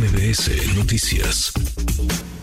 MBS 0.00 0.78
Noticias. 0.78 1.52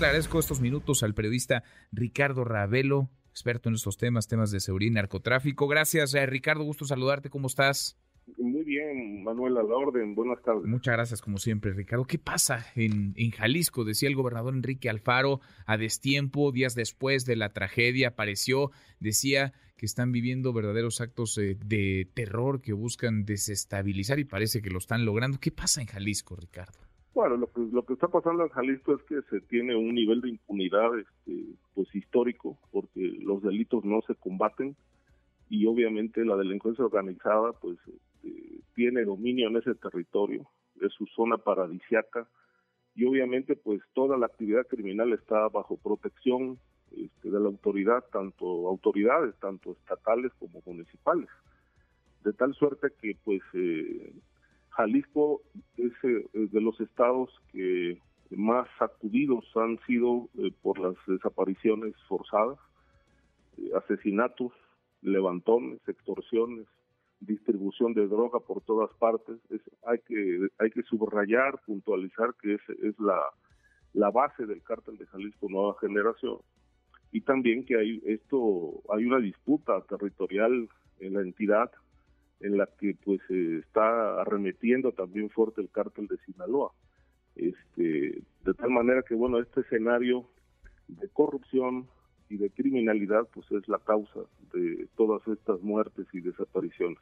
Le 0.00 0.06
agradezco 0.06 0.40
estos 0.40 0.60
minutos 0.60 1.04
al 1.04 1.14
periodista 1.14 1.62
Ricardo 1.92 2.42
Ravelo, 2.42 3.10
experto 3.30 3.68
en 3.68 3.76
estos 3.76 3.96
temas, 3.96 4.26
temas 4.26 4.50
de 4.50 4.58
seguridad 4.58 4.90
y 4.90 4.94
narcotráfico. 4.94 5.68
Gracias, 5.68 6.14
eh, 6.14 6.26
Ricardo, 6.26 6.64
gusto 6.64 6.84
saludarte, 6.84 7.30
¿cómo 7.30 7.46
estás? 7.46 7.96
Muy 8.38 8.64
bien, 8.64 9.22
Manuel, 9.22 9.56
a 9.56 9.62
la 9.62 9.72
orden, 9.72 10.16
buenas 10.16 10.42
tardes. 10.42 10.64
Muchas 10.64 10.94
gracias, 10.94 11.20
como 11.20 11.38
siempre, 11.38 11.72
Ricardo. 11.72 12.06
¿Qué 12.06 12.18
pasa 12.18 12.66
en, 12.74 13.12
en 13.14 13.30
Jalisco? 13.30 13.84
Decía 13.84 14.08
el 14.08 14.16
gobernador 14.16 14.52
Enrique 14.52 14.90
Alfaro 14.90 15.40
a 15.64 15.76
destiempo, 15.76 16.50
días 16.50 16.74
después 16.74 17.24
de 17.24 17.36
la 17.36 17.52
tragedia, 17.52 18.08
apareció, 18.08 18.72
decía 18.98 19.52
que 19.76 19.86
están 19.86 20.10
viviendo 20.10 20.52
verdaderos 20.52 21.00
actos 21.00 21.38
eh, 21.38 21.56
de 21.64 22.10
terror 22.14 22.60
que 22.60 22.72
buscan 22.72 23.24
desestabilizar 23.24 24.18
y 24.18 24.24
parece 24.24 24.60
que 24.60 24.70
lo 24.70 24.78
están 24.78 25.04
logrando. 25.04 25.38
¿Qué 25.38 25.52
pasa 25.52 25.80
en 25.82 25.86
Jalisco, 25.86 26.34
Ricardo? 26.34 26.80
Bueno, 27.14 27.36
lo 27.36 27.46
que, 27.46 27.60
lo 27.60 27.84
que 27.84 27.92
está 27.92 28.08
pasando 28.08 28.42
en 28.42 28.48
Jalisco 28.48 28.96
es 28.96 29.02
que 29.04 29.22
se 29.30 29.40
tiene 29.42 29.76
un 29.76 29.94
nivel 29.94 30.20
de 30.20 30.30
impunidad 30.30 30.98
este, 30.98 31.44
pues 31.72 31.94
histórico, 31.94 32.58
porque 32.72 33.16
los 33.20 33.40
delitos 33.40 33.84
no 33.84 34.00
se 34.02 34.16
combaten 34.16 34.74
y 35.48 35.66
obviamente 35.66 36.24
la 36.24 36.36
delincuencia 36.36 36.84
organizada 36.84 37.52
pues 37.52 37.78
este, 37.86 38.60
tiene 38.74 39.04
dominio 39.04 39.46
en 39.48 39.58
ese 39.58 39.76
territorio, 39.76 40.44
es 40.80 40.92
su 40.94 41.06
zona 41.06 41.38
paradisiaca 41.38 42.26
y 42.96 43.04
obviamente 43.04 43.54
pues 43.54 43.80
toda 43.92 44.18
la 44.18 44.26
actividad 44.26 44.66
criminal 44.66 45.12
está 45.12 45.48
bajo 45.48 45.76
protección 45.76 46.58
este, 46.96 47.30
de 47.30 47.38
la 47.38 47.46
autoridad, 47.46 48.04
tanto 48.12 48.66
autoridades, 48.66 49.36
tanto 49.38 49.72
estatales 49.72 50.32
como 50.40 50.60
municipales. 50.66 51.28
De 52.24 52.32
tal 52.32 52.54
suerte 52.54 52.88
que 53.00 53.16
pues 53.22 53.42
eh, 53.52 54.12
Jalisco 54.70 55.42
es 55.76 55.92
eh, 56.04 56.24
de 56.32 56.60
los 56.60 56.80
estados 56.80 57.30
que 57.52 57.98
más 58.30 58.68
sacudidos 58.78 59.44
han 59.56 59.78
sido 59.86 60.28
eh, 60.38 60.50
por 60.62 60.78
las 60.78 60.94
desapariciones 61.06 61.94
forzadas, 62.08 62.58
asesinatos, 63.76 64.52
levantones, 65.02 65.80
extorsiones, 65.86 66.66
distribución 67.20 67.94
de 67.94 68.08
droga 68.08 68.40
por 68.40 68.60
todas 68.62 68.92
partes. 68.94 69.38
hay 69.86 69.98
que 70.06 70.48
hay 70.58 70.70
que 70.70 70.82
subrayar, 70.82 71.60
puntualizar 71.64 72.34
que 72.40 72.54
es, 72.54 72.60
es 72.82 72.98
la, 72.98 73.20
la 73.92 74.10
base 74.10 74.46
del 74.46 74.62
cártel 74.62 74.98
de 74.98 75.06
Jalisco 75.06 75.48
Nueva 75.48 75.76
Generación 75.80 76.38
y 77.14 77.20
también 77.20 77.64
que 77.64 77.78
hay 77.78 78.02
esto 78.06 78.82
hay 78.92 79.04
una 79.04 79.20
disputa 79.20 79.80
territorial 79.82 80.68
en 80.98 81.14
la 81.14 81.20
entidad 81.20 81.70
en 82.44 82.58
la 82.58 82.68
que 82.78 82.94
pues 83.02 83.20
está 83.30 84.20
arremetiendo 84.20 84.92
también 84.92 85.30
fuerte 85.30 85.62
el 85.62 85.70
cártel 85.70 86.06
de 86.06 86.18
Sinaloa. 86.26 86.72
Este 87.34 88.22
de 88.44 88.54
tal 88.54 88.70
manera 88.70 89.02
que 89.02 89.14
bueno 89.14 89.40
este 89.40 89.62
escenario 89.62 90.28
de 90.88 91.08
corrupción 91.08 91.88
y 92.28 92.36
de 92.36 92.50
criminalidad 92.50 93.26
pues 93.32 93.50
es 93.50 93.66
la 93.66 93.78
causa 93.78 94.20
de 94.52 94.88
todas 94.94 95.26
estas 95.26 95.60
muertes 95.62 96.06
y 96.12 96.20
desapariciones. 96.20 96.98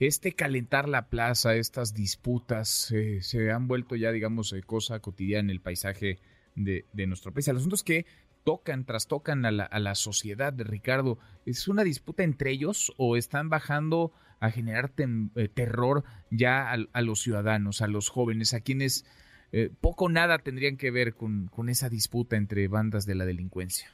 Este 0.00 0.32
calentar 0.32 0.88
la 0.88 1.08
plaza 1.08 1.54
estas 1.54 1.94
disputas 1.94 2.90
eh, 2.90 3.22
se 3.22 3.52
han 3.52 3.68
vuelto 3.68 3.94
ya 3.94 4.10
digamos 4.10 4.52
eh, 4.52 4.62
cosa 4.62 4.98
cotidiana 5.00 5.46
en 5.46 5.50
el 5.50 5.60
paisaje 5.60 6.18
de, 6.56 6.86
de, 6.92 7.06
nuestro 7.06 7.32
país. 7.32 7.46
El 7.46 7.56
asunto 7.56 7.76
es 7.76 7.84
que 7.84 8.04
tocan, 8.44 8.84
trastocan 8.84 9.44
a 9.44 9.50
la, 9.50 9.64
a 9.64 9.78
la 9.78 9.94
sociedad, 9.94 10.52
de 10.52 10.64
Ricardo. 10.64 11.18
¿Es 11.46 11.68
una 11.68 11.84
disputa 11.84 12.22
entre 12.22 12.50
ellos 12.50 12.92
o 12.96 13.16
están 13.16 13.48
bajando 13.48 14.12
a 14.40 14.50
generar 14.50 14.92
eh, 14.96 15.48
terror 15.48 16.04
ya 16.30 16.70
a, 16.70 17.02
los 17.02 17.20
ciudadanos, 17.20 17.82
a 17.82 17.88
los 17.88 18.08
jóvenes, 18.08 18.54
a 18.54 18.60
quienes 18.60 19.04
eh, 19.52 19.70
poco 19.80 20.06
o 20.06 20.08
nada 20.08 20.38
tendrían 20.38 20.76
que 20.76 20.90
ver 20.90 21.14
con, 21.14 21.48
con 21.48 21.68
esa 21.68 21.88
disputa 21.88 22.36
entre 22.36 22.68
bandas 22.68 23.06
de 23.06 23.14
la 23.14 23.24
delincuencia? 23.24 23.88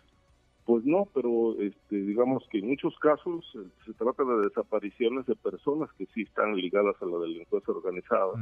Pues 0.65 0.85
no, 0.85 1.07
pero 1.13 1.61
este, 1.61 1.97
digamos 1.97 2.43
que 2.51 2.59
en 2.59 2.69
muchos 2.69 2.99
casos 2.99 3.45
eh, 3.55 3.69
se 3.85 3.93
trata 3.95 4.25
de 4.25 4.49
desapariciones 4.49 5.27
de 5.27 5.37
personas 5.37 5.91
que 5.99 6.07
sí 6.15 6.23
están 6.23 6.57
ligadas 6.57 6.97
a 7.01 7.07
la 7.07 7.19
delincuencia 7.19 7.75
organizada. 7.75 8.33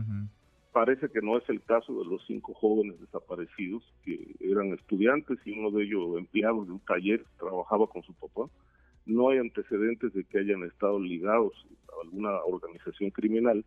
Parece 0.72 1.10
que 1.10 1.20
no 1.20 1.36
es 1.36 1.46
el 1.50 1.62
caso 1.62 1.92
de 1.92 2.08
los 2.08 2.24
cinco 2.26 2.54
jóvenes 2.54 2.98
desaparecidos, 2.98 3.82
que 4.04 4.34
eran 4.40 4.72
estudiantes 4.72 5.38
y 5.44 5.52
uno 5.52 5.70
de 5.70 5.84
ellos 5.84 6.16
empleado 6.16 6.64
de 6.64 6.72
un 6.72 6.80
taller, 6.80 7.24
trabajaba 7.38 7.86
con 7.88 8.02
su 8.02 8.14
papá. 8.14 8.50
No 9.04 9.28
hay 9.28 9.38
antecedentes 9.38 10.14
de 10.14 10.24
que 10.24 10.38
hayan 10.38 10.62
estado 10.62 10.98
ligados 10.98 11.52
a 11.90 12.02
alguna 12.02 12.30
organización 12.44 13.10
criminal, 13.10 13.64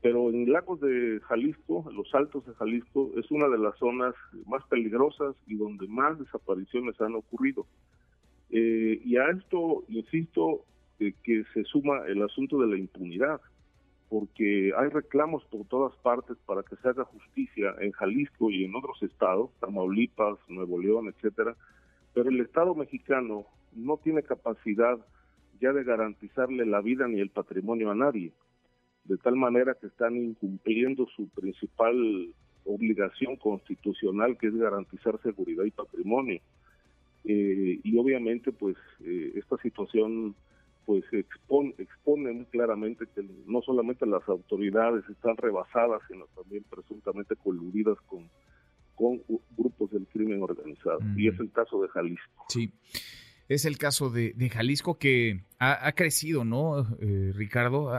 pero 0.00 0.30
en 0.30 0.50
Lagos 0.50 0.80
de 0.80 1.20
Jalisco, 1.24 1.84
los 1.92 2.14
Altos 2.14 2.46
de 2.46 2.54
Jalisco, 2.54 3.10
es 3.18 3.30
una 3.30 3.48
de 3.48 3.58
las 3.58 3.76
zonas 3.76 4.14
más 4.46 4.64
peligrosas 4.68 5.36
y 5.46 5.56
donde 5.56 5.86
más 5.88 6.18
desapariciones 6.18 6.98
han 7.02 7.16
ocurrido. 7.16 7.66
Eh, 8.48 8.98
y 9.04 9.16
a 9.18 9.28
esto, 9.28 9.84
insisto, 9.88 10.64
que 10.98 11.44
se 11.52 11.64
suma 11.64 12.06
el 12.06 12.22
asunto 12.22 12.58
de 12.58 12.66
la 12.66 12.78
impunidad 12.78 13.40
porque 14.10 14.72
hay 14.76 14.88
reclamos 14.88 15.44
por 15.44 15.64
todas 15.68 15.96
partes 15.98 16.36
para 16.44 16.64
que 16.64 16.74
se 16.76 16.88
haga 16.88 17.04
justicia 17.04 17.76
en 17.80 17.92
Jalisco 17.92 18.50
y 18.50 18.64
en 18.64 18.74
otros 18.74 19.00
estados, 19.04 19.50
Tamaulipas, 19.60 20.36
Nuevo 20.48 20.80
León, 20.80 21.06
etcétera, 21.08 21.56
pero 22.12 22.28
el 22.28 22.40
Estado 22.40 22.74
mexicano 22.74 23.46
no 23.72 23.98
tiene 23.98 24.24
capacidad 24.24 24.98
ya 25.60 25.72
de 25.72 25.84
garantizarle 25.84 26.66
la 26.66 26.80
vida 26.80 27.06
ni 27.06 27.20
el 27.20 27.30
patrimonio 27.30 27.92
a 27.92 27.94
nadie, 27.94 28.32
de 29.04 29.16
tal 29.16 29.36
manera 29.36 29.76
que 29.80 29.86
están 29.86 30.16
incumpliendo 30.16 31.06
su 31.14 31.28
principal 31.28 32.34
obligación 32.64 33.36
constitucional, 33.36 34.36
que 34.38 34.48
es 34.48 34.56
garantizar 34.56 35.22
seguridad 35.22 35.64
y 35.64 35.70
patrimonio. 35.70 36.40
Eh, 37.24 37.78
y 37.82 37.96
obviamente, 37.96 38.50
pues, 38.50 38.76
eh, 39.04 39.32
esta 39.36 39.56
situación 39.58 40.34
pues 40.84 41.04
expone, 41.12 41.74
expone 41.78 42.32
muy 42.32 42.44
claramente 42.46 43.06
que 43.14 43.22
no 43.46 43.62
solamente 43.62 44.06
las 44.06 44.26
autoridades 44.28 45.04
están 45.08 45.36
rebasadas, 45.36 46.00
sino 46.08 46.26
también 46.34 46.64
presuntamente 46.68 47.36
coludidas 47.36 47.98
con, 48.06 48.28
con 48.94 49.22
grupos 49.56 49.90
del 49.90 50.06
crimen 50.06 50.42
organizado. 50.42 51.00
Y 51.16 51.28
es 51.28 51.38
el 51.40 51.50
caso 51.52 51.80
de 51.82 51.88
Jalisco. 51.88 52.44
Sí. 52.48 52.72
Es 53.50 53.64
el 53.64 53.78
caso 53.78 54.10
de, 54.10 54.32
Jalisco 54.48 54.96
que 54.96 55.42
ha, 55.58 55.90
crecido, 55.92 56.44
¿no, 56.44 56.86
eh, 57.00 57.32
Ricardo? 57.34 57.92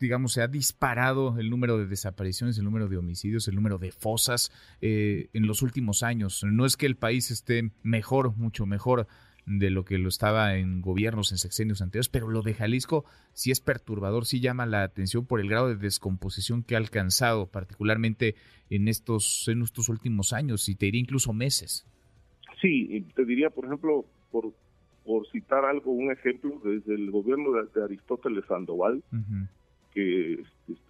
digamos, 0.00 0.32
se 0.32 0.40
ha 0.40 0.48
disparado 0.48 1.38
el 1.38 1.50
número 1.50 1.76
de 1.76 1.86
desapariciones, 1.86 2.56
el 2.56 2.64
número 2.64 2.88
de 2.88 2.96
homicidios, 2.96 3.46
el 3.46 3.54
número 3.54 3.76
de 3.76 3.92
fosas 3.92 4.50
eh, 4.80 5.28
en 5.34 5.46
los 5.46 5.60
últimos 5.60 6.02
años. 6.02 6.42
No 6.42 6.64
es 6.64 6.78
que 6.78 6.86
el 6.86 6.96
país 6.96 7.30
esté 7.30 7.70
mejor, 7.82 8.34
mucho 8.38 8.64
mejor 8.64 9.06
de 9.46 9.70
lo 9.70 9.84
que 9.84 9.98
lo 9.98 10.08
estaba 10.08 10.56
en 10.56 10.80
gobiernos 10.80 11.32
en 11.32 11.38
sexenios 11.38 11.82
anteriores, 11.82 12.08
pero 12.08 12.28
lo 12.28 12.42
de 12.42 12.54
Jalisco 12.54 13.04
sí 13.32 13.50
es 13.50 13.60
perturbador, 13.60 14.24
sí 14.24 14.40
llama 14.40 14.66
la 14.66 14.82
atención 14.82 15.26
por 15.26 15.40
el 15.40 15.48
grado 15.48 15.68
de 15.68 15.76
descomposición 15.76 16.62
que 16.62 16.74
ha 16.74 16.78
alcanzado, 16.78 17.46
particularmente 17.46 18.36
en 18.70 18.88
estos, 18.88 19.46
en 19.48 19.62
estos 19.62 19.88
últimos 19.88 20.32
años, 20.32 20.68
y 20.68 20.74
te 20.74 20.86
diría 20.86 21.00
incluso 21.00 21.32
meses. 21.32 21.86
Sí, 22.60 23.06
te 23.14 23.24
diría, 23.24 23.50
por 23.50 23.66
ejemplo, 23.66 24.06
por, 24.30 24.52
por 25.04 25.26
citar 25.30 25.64
algo, 25.64 25.92
un 25.92 26.10
ejemplo, 26.10 26.60
desde 26.64 26.94
el 26.94 27.10
gobierno 27.10 27.50
de, 27.52 27.84
Aristóteles 27.84 28.44
Sandoval, 28.46 29.02
que 29.94 30.42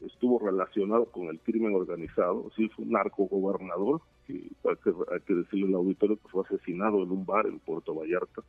estuvo 0.07 0.39
relacionado 0.39 1.05
con 1.07 1.29
el 1.29 1.39
crimen 1.41 1.75
organizado, 1.75 2.51
sí 2.57 2.69
fue 2.71 2.85
un 2.87 2.93
narcogobernador, 2.93 4.01
que 4.27 4.35
hay 4.65 4.77
que, 4.83 4.91
hay 5.13 5.21
que 5.27 5.35
decirle 5.35 5.67
al 5.67 5.75
auditorio 5.75 6.17
que 6.17 6.29
fue 6.29 6.43
asesinado 6.45 7.03
en 7.03 7.11
un 7.11 7.27
bar 7.27 7.47
en 7.47 7.59
Puerto 7.59 7.95
Vallarta. 7.95 8.43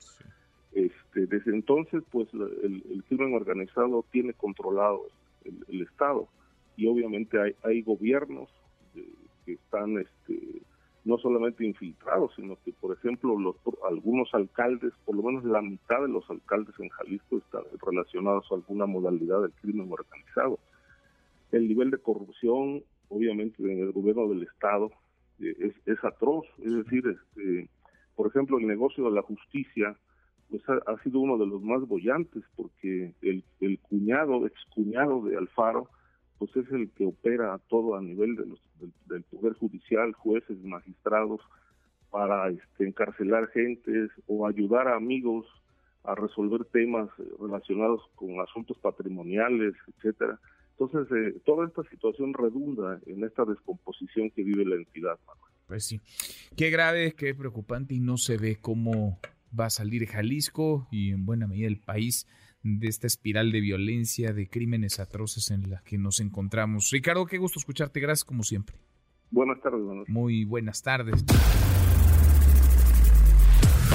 Este, 0.73 1.25
desde 1.27 1.51
entonces, 1.51 2.03
pues 2.11 2.27
el, 2.33 3.03
crimen 3.07 3.33
organizado 3.33 4.05
tiene 4.11 4.33
controlado 4.33 5.07
el, 5.67 5.81
Estado 5.81 6.27
y 6.75 6.87
obviamente 6.87 7.39
hay, 7.39 7.55
hay 7.63 7.81
gobiernos 7.81 8.49
que 9.45 9.53
están 9.53 9.97
este, 9.99 10.44
no 11.05 11.19
solamente 11.19 11.63
infiltrados, 11.63 12.33
sino 12.35 12.57
que, 12.65 12.73
por 12.73 12.97
ejemplo, 12.97 13.39
los, 13.39 13.55
algunos 13.87 14.33
alcaldes, 14.33 14.91
por 15.05 15.15
lo 15.15 15.21
menos 15.21 15.43
la 15.45 15.61
mitad 15.61 16.01
de 16.01 16.09
los 16.09 16.27
alcaldes 16.29 16.73
en 16.79 16.89
Jalisco 16.89 17.37
están 17.37 17.61
relacionados 17.85 18.51
a 18.51 18.55
alguna 18.55 18.87
modalidad 18.87 19.43
del 19.43 19.51
crimen 19.53 19.91
organizado. 19.91 20.59
El 21.51 21.67
nivel 21.67 21.91
de 21.91 21.99
corrupción, 21.99 22.83
obviamente, 23.09 23.61
en 23.63 23.79
el 23.79 23.91
gobierno 23.91 24.27
del 24.27 24.43
Estado 24.43 24.91
eh, 25.39 25.73
es, 25.85 26.03
atroz. 26.03 26.47
Es 26.57 26.73
decir, 26.73 27.03
este, 27.07 27.69
por 28.15 28.27
ejemplo, 28.27 28.57
el 28.57 28.65
negocio 28.65 29.05
de 29.05 29.11
la 29.11 29.21
justicia 29.21 29.95
pues 30.49 30.63
ha, 30.67 31.03
sido 31.03 31.19
uno 31.19 31.37
de 31.37 31.47
los 31.47 31.61
más 31.61 31.81
bollantes 31.87 32.43
porque 32.55 33.13
el, 33.21 33.43
el 33.61 33.79
cuñado, 33.79 34.45
excuñado 34.45 35.23
de 35.23 35.37
Alfaro, 35.37 35.87
pues 36.37 36.55
es 36.55 36.69
el 36.71 36.89
que 36.91 37.05
opera 37.05 37.59
todo 37.69 37.95
a 37.95 38.01
nivel 38.01 38.35
de 38.35 38.45
los, 38.45 38.59
del, 39.07 39.23
poder 39.23 39.53
judicial, 39.53 40.13
jueces, 40.13 40.57
magistrados, 40.63 41.41
para 42.11 42.49
este, 42.49 42.87
encarcelar 42.87 43.47
gentes 43.49 44.09
o 44.27 44.47
ayudar 44.47 44.87
a 44.87 44.95
amigos 44.95 45.45
a 46.03 46.15
resolver 46.15 46.65
temas 46.65 47.09
relacionados 47.39 48.01
con 48.15 48.39
asuntos 48.39 48.77
patrimoniales, 48.77 49.73
etcétera. 49.87 50.39
Entonces, 50.77 51.11
eh, 51.11 51.41
toda 51.45 51.67
esta 51.67 51.83
situación 51.89 52.33
redunda 52.33 52.99
en 53.05 53.23
esta 53.23 53.43
descomposición 53.45 54.29
que 54.29 54.43
vive 54.43 54.65
la 54.65 54.75
entidad, 54.75 55.17
Pues 55.67 55.85
sí, 55.85 55.99
qué 56.55 56.69
grave, 56.69 57.13
qué 57.17 57.33
preocupante 57.33 57.95
y 57.95 57.99
no 57.99 58.17
se 58.17 58.37
ve 58.37 58.57
cómo 58.61 59.19
va 59.57 59.65
a 59.65 59.69
salir 59.69 60.05
Jalisco 60.07 60.87
y 60.91 61.11
en 61.11 61.25
buena 61.25 61.47
medida 61.47 61.67
el 61.67 61.79
país 61.79 62.27
de 62.63 62.87
esta 62.87 63.07
espiral 63.07 63.51
de 63.51 63.61
violencia, 63.61 64.33
de 64.33 64.49
crímenes 64.49 64.99
atroces 64.99 65.51
en 65.51 65.69
la 65.69 65.81
que 65.83 65.97
nos 65.97 66.19
encontramos. 66.19 66.89
Ricardo, 66.91 67.25
qué 67.25 67.37
gusto 67.37 67.59
escucharte, 67.59 67.99
gracias 67.99 68.25
como 68.25 68.43
siempre. 68.43 68.77
Buenas 69.29 69.61
tardes. 69.61 69.81
Muy 70.07 70.45
buenas 70.45 70.81
tardes. 70.81 71.23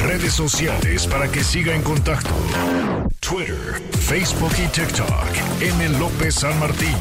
Redes 0.02 0.32
sociales 0.32 1.06
para 1.06 1.30
que 1.30 1.40
siga 1.40 1.74
en 1.74 1.82
contacto: 1.82 2.30
Twitter, 3.20 3.80
Facebook 3.98 4.52
y 4.58 4.68
TikTok. 4.68 5.62
M. 5.62 5.98
López 5.98 6.34
San 6.34 6.58
Martín. 6.58 6.94